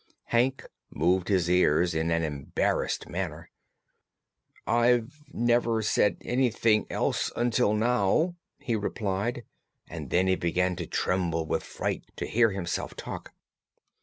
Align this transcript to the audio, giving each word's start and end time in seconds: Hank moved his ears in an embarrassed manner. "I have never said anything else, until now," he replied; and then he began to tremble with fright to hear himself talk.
Hank 0.29 0.65
moved 0.89 1.27
his 1.27 1.47
ears 1.47 1.93
in 1.93 2.09
an 2.09 2.23
embarrassed 2.23 3.07
manner. 3.07 3.51
"I 4.65 4.87
have 4.87 5.13
never 5.31 5.83
said 5.83 6.17
anything 6.21 6.87
else, 6.89 7.31
until 7.35 7.75
now," 7.75 8.33
he 8.57 8.75
replied; 8.75 9.43
and 9.87 10.09
then 10.09 10.25
he 10.25 10.35
began 10.35 10.75
to 10.77 10.87
tremble 10.87 11.45
with 11.45 11.61
fright 11.61 12.03
to 12.15 12.25
hear 12.25 12.49
himself 12.49 12.95
talk. 12.95 13.33